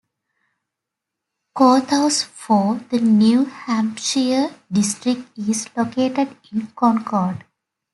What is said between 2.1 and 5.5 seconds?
for the New Hampshire district